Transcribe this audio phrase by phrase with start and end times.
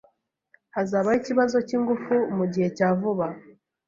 [0.75, 3.27] Hazabaho ikibazo cyingufu mugihe cya vuba.